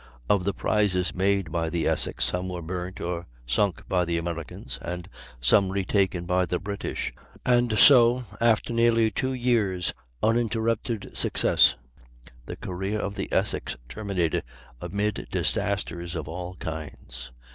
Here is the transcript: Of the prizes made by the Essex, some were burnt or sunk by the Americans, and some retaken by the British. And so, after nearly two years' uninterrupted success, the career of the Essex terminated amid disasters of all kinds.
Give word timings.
Of 0.27 0.45
the 0.45 0.53
prizes 0.55 1.13
made 1.13 1.51
by 1.51 1.69
the 1.69 1.87
Essex, 1.87 2.25
some 2.25 2.49
were 2.49 2.63
burnt 2.63 2.99
or 2.99 3.27
sunk 3.45 3.87
by 3.87 4.03
the 4.03 4.17
Americans, 4.17 4.79
and 4.81 5.07
some 5.39 5.69
retaken 5.69 6.25
by 6.25 6.47
the 6.47 6.57
British. 6.57 7.13
And 7.45 7.77
so, 7.77 8.23
after 8.41 8.73
nearly 8.73 9.11
two 9.11 9.33
years' 9.33 9.93
uninterrupted 10.23 11.15
success, 11.15 11.75
the 12.47 12.55
career 12.55 12.99
of 12.99 13.13
the 13.13 13.29
Essex 13.31 13.75
terminated 13.87 14.41
amid 14.81 15.27
disasters 15.29 16.15
of 16.15 16.27
all 16.27 16.55
kinds. 16.55 17.29